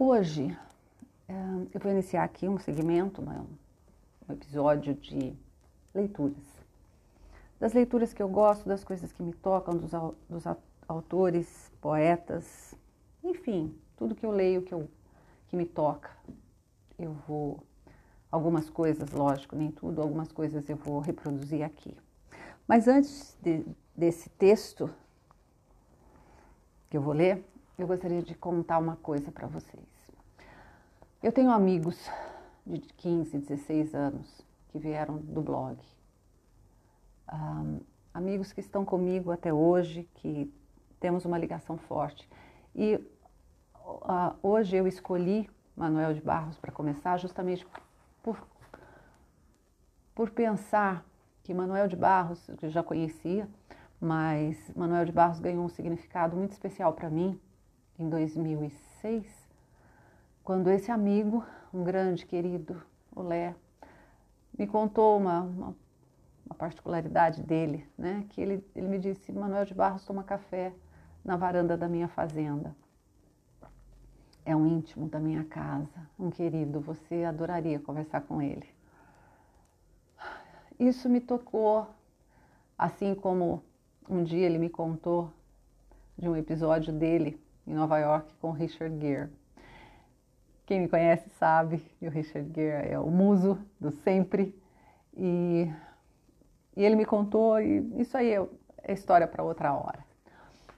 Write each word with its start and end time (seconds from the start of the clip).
Hoje 0.00 0.56
eh, 1.28 1.66
eu 1.74 1.80
vou 1.80 1.90
iniciar 1.90 2.22
aqui 2.22 2.48
um 2.48 2.56
segmento, 2.56 3.20
né, 3.20 3.44
um 4.28 4.32
episódio 4.32 4.94
de 4.94 5.34
leituras. 5.92 6.44
Das 7.58 7.72
leituras 7.72 8.14
que 8.14 8.22
eu 8.22 8.28
gosto, 8.28 8.68
das 8.68 8.84
coisas 8.84 9.10
que 9.10 9.20
me 9.24 9.32
tocam, 9.32 9.76
dos, 9.76 9.90
autores, 10.86 11.72
poetas, 11.80 12.76
enfim, 13.24 13.76
tudo 13.96 14.14
que 14.14 14.24
eu 14.24 14.30
leio 14.30 14.62
que, 14.62 14.72
eu, 14.72 14.88
que 15.48 15.56
me 15.56 15.66
toca. 15.66 16.10
Eu 16.96 17.14
vou. 17.26 17.58
Algumas 18.30 18.70
coisas, 18.70 19.10
lógico, 19.10 19.56
nem 19.56 19.72
tudo, 19.72 20.00
algumas 20.00 20.30
coisas 20.30 20.68
eu 20.68 20.76
vou 20.76 21.00
reproduzir 21.00 21.64
aqui. 21.64 21.96
Mas 22.68 22.86
antes 22.86 23.36
de, 23.42 23.66
desse 23.96 24.30
texto 24.30 24.88
que 26.88 26.96
eu 26.96 27.02
vou 27.02 27.14
ler, 27.14 27.44
eu 27.78 27.86
gostaria 27.86 28.20
de 28.20 28.34
contar 28.34 28.78
uma 28.78 28.96
coisa 28.96 29.30
para 29.30 29.46
vocês. 29.46 29.86
Eu 31.22 31.30
tenho 31.30 31.52
amigos 31.52 32.10
de 32.66 32.80
15, 32.80 33.38
16 33.38 33.94
anos 33.94 34.44
que 34.70 34.78
vieram 34.80 35.18
do 35.18 35.40
blog. 35.40 35.78
Um, 37.32 37.80
amigos 38.12 38.52
que 38.52 38.60
estão 38.60 38.84
comigo 38.84 39.30
até 39.30 39.52
hoje, 39.54 40.08
que 40.14 40.52
temos 40.98 41.24
uma 41.24 41.38
ligação 41.38 41.78
forte. 41.78 42.28
E 42.74 42.96
uh, 43.76 44.34
hoje 44.42 44.76
eu 44.76 44.88
escolhi 44.88 45.48
Manuel 45.76 46.12
de 46.14 46.20
Barros 46.20 46.58
para 46.58 46.72
começar 46.72 47.16
justamente 47.16 47.64
por, 48.24 48.44
por 50.16 50.30
pensar 50.30 51.04
que 51.44 51.54
Manuel 51.54 51.86
de 51.86 51.94
Barros, 51.94 52.50
que 52.58 52.66
eu 52.66 52.70
já 52.70 52.82
conhecia, 52.82 53.48
mas 54.00 54.56
Manuel 54.74 55.04
de 55.04 55.12
Barros 55.12 55.38
ganhou 55.38 55.64
um 55.64 55.68
significado 55.68 56.36
muito 56.36 56.52
especial 56.52 56.92
para 56.92 57.08
mim 57.08 57.40
em 57.98 58.08
2006, 58.08 59.26
quando 60.44 60.70
esse 60.70 60.90
amigo, 60.90 61.44
um 61.74 61.82
grande 61.82 62.24
querido, 62.24 62.80
o 63.14 63.20
Lé, 63.20 63.54
me 64.56 64.66
contou 64.66 65.18
uma, 65.18 65.40
uma, 65.40 65.76
uma, 66.46 66.54
particularidade 66.56 67.42
dele, 67.42 67.86
né? 67.98 68.24
Que 68.30 68.40
ele, 68.40 68.64
ele 68.74 68.88
me 68.88 68.98
disse, 68.98 69.32
Manuel 69.32 69.64
de 69.64 69.74
Barros 69.74 70.04
toma 70.04 70.22
café 70.22 70.72
na 71.24 71.36
varanda 71.36 71.76
da 71.76 71.88
minha 71.88 72.08
fazenda. 72.08 72.74
É 74.44 74.54
um 74.54 74.64
íntimo 74.64 75.08
da 75.08 75.18
minha 75.18 75.44
casa, 75.44 76.08
um 76.18 76.30
querido, 76.30 76.80
você 76.80 77.24
adoraria 77.24 77.80
conversar 77.80 78.22
com 78.22 78.40
ele. 78.40 78.66
Isso 80.78 81.08
me 81.08 81.20
tocou, 81.20 81.86
assim 82.78 83.14
como 83.14 83.62
um 84.08 84.22
dia 84.22 84.46
ele 84.46 84.58
me 84.58 84.70
contou 84.70 85.30
de 86.16 86.28
um 86.28 86.36
episódio 86.36 86.92
dele 86.92 87.38
em 87.68 87.74
Nova 87.74 87.98
York 87.98 88.32
com 88.40 88.50
Richard 88.50 88.98
Gere. 88.98 89.30
Quem 90.64 90.80
me 90.80 90.88
conhece 90.88 91.28
sabe 91.38 91.78
que 91.98 92.06
o 92.06 92.10
Richard 92.10 92.50
Gere 92.54 92.88
é 92.88 92.98
o 92.98 93.10
muso 93.10 93.58
do 93.78 93.90
sempre. 93.90 94.58
E, 95.14 95.70
e 96.74 96.82
ele 96.84 96.96
me 96.96 97.04
contou, 97.04 97.60
e 97.60 97.78
isso 98.00 98.16
aí 98.16 98.32
é, 98.32 98.46
é 98.84 98.92
história 98.92 99.26
para 99.26 99.44
outra 99.44 99.74
hora. 99.74 100.04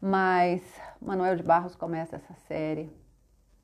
Mas 0.00 0.62
Manuel 1.00 1.36
de 1.36 1.42
Barros 1.42 1.74
começa 1.74 2.16
essa 2.16 2.34
série 2.46 2.90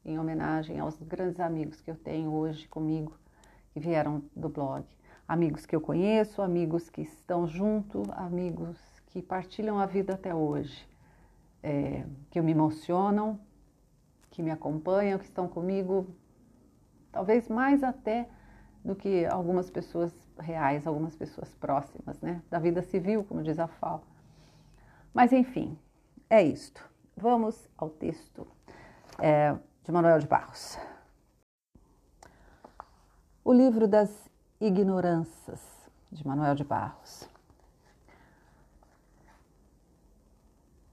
em 0.05 0.19
homenagem 0.19 0.79
aos 0.79 0.97
grandes 1.03 1.41
amigos 1.41 1.81
que 1.81 1.91
eu 1.91 1.97
tenho 1.97 2.33
hoje 2.33 2.67
comigo, 2.69 3.19
que 3.73 3.81
vieram 3.81 4.23
do 4.35 4.49
blog. 4.49 4.85
Amigos 5.29 5.67
que 5.67 5.77
eu 5.77 5.81
conheço, 5.81 6.41
amigos 6.41 6.89
que 6.89 7.03
estão 7.03 7.47
junto, 7.47 8.03
amigos 8.13 8.79
que 9.09 9.21
partilham 9.21 9.79
a 9.79 9.85
vida 9.85 10.15
até 10.15 10.35
hoje 10.35 10.90
é, 11.63 12.05
que 12.31 12.41
me 12.41 12.53
emocionam, 12.53 13.39
que 14.31 14.43
me 14.43 14.51
acompanham, 14.51 15.19
que 15.19 15.25
estão 15.25 15.49
comigo, 15.49 16.15
talvez 17.13 17.49
mais 17.49 17.83
até 17.83 18.29
do 18.85 18.95
que 18.95 19.27
algumas 19.27 19.71
pessoas 19.71 20.13
reais, 20.39 20.87
algumas 20.87 21.15
pessoas 21.15 21.55
próximas, 21.55 22.21
né? 22.21 22.43
Da 22.49 22.59
vida 22.59 22.83
civil, 22.83 23.25
como 23.25 23.43
diz 23.43 23.59
a 23.59 23.67
FAO. 23.67 24.03
Mas 25.13 25.33
enfim, 25.33 25.79
é 26.29 26.43
isto. 26.43 26.89
Vamos 27.17 27.69
ao 27.77 27.91
texto 27.91 28.47
é, 29.19 29.55
de 29.85 29.93
Manuel 29.93 30.19
de 30.19 30.27
Barros. 30.27 30.79
O 33.45 33.53
livro 33.53 33.87
das 33.89 34.31
ignorâncias, 34.61 35.61
de 36.11 36.27
Manuel 36.27 36.55
de 36.55 36.65
Barros. 36.65 37.29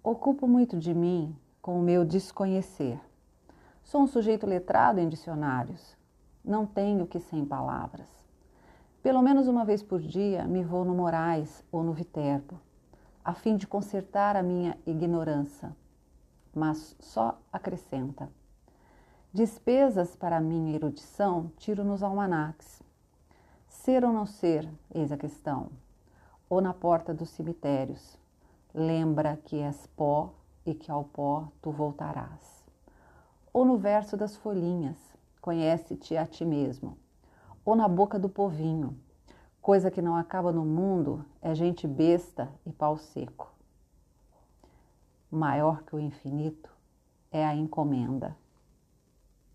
Ocupo 0.09 0.47
muito 0.47 0.79
de 0.79 0.94
mim 0.94 1.35
com 1.62 1.78
o 1.78 1.84
meu 1.84 2.06
desconhecer. 2.06 2.97
Sou 3.84 4.01
um 4.01 4.07
sujeito 4.07 4.47
letrado 4.47 5.01
em 5.01 5.09
dicionários. 5.09 5.97
Não 6.45 6.66
tenho 6.66 7.06
que 7.06 7.19
sem 7.19 7.44
palavras. 7.44 8.07
Pelo 9.03 9.22
menos 9.22 9.50
uma 9.50 9.66
vez 9.66 9.84
por 9.84 10.00
dia 10.00 10.45
me 10.45 10.63
vou 10.63 10.85
no 10.85 10.95
Moraes 10.95 11.62
ou 11.69 11.84
no 11.84 11.91
Viterbo, 11.91 12.57
a 13.22 13.34
fim 13.34 13.57
de 13.57 13.68
consertar 13.68 14.38
a 14.38 14.41
minha 14.41 14.78
ignorância, 14.85 15.75
mas 16.56 16.95
só 17.01 17.38
acrescenta. 17.51 18.29
Despesas 19.34 20.16
para 20.16 20.39
minha 20.39 20.74
erudição 20.74 21.51
tiro 21.57 21.84
nos 21.84 22.01
almanacs. 22.01 22.81
Ser 23.68 24.06
ou 24.06 24.13
não 24.13 24.25
ser, 24.25 24.72
eis 24.89 25.12
a 25.12 25.18
questão, 25.18 25.69
ou 26.50 26.62
na 26.62 26.74
porta 26.74 27.13
dos 27.13 27.28
cemitérios 27.28 28.18
Lembra 28.80 29.36
que 29.38 29.56
és 29.56 29.88
pó 29.96 30.36
e 30.64 30.76
que 30.76 30.92
ao 30.92 31.04
pó 31.04 31.48
tu 31.64 31.72
voltarás. 31.72 32.64
Ou 33.52 33.66
no 33.66 33.76
verso 33.76 34.16
das 34.16 34.38
folhinhas, 34.38 35.00
conhece-te 35.42 36.16
a 36.16 36.28
ti 36.28 36.46
mesmo. 36.46 36.96
Ou 37.66 37.76
na 37.76 37.88
boca 37.88 38.20
do 38.20 38.30
povinho, 38.30 38.96
coisa 39.60 39.90
que 39.90 40.00
não 40.00 40.16
acaba 40.16 40.52
no 40.52 40.64
mundo 40.64 41.26
é 41.42 41.56
gente 41.56 41.88
besta 41.88 42.54
e 42.68 42.72
pau 42.72 43.00
seco. 43.00 43.52
Maior 45.32 45.82
que 45.82 45.96
o 45.96 46.00
infinito 46.00 46.70
é 47.32 47.44
a 47.44 47.56
encomenda. 47.56 48.38